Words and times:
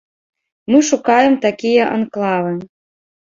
Мы 0.75 0.79
шукаем 0.87 1.33
такія 1.45 1.83
анклавы. 1.99 2.57